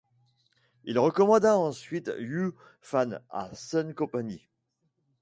[0.85, 4.39] Il recommanda ensuite Yu Fan à Sun Ce.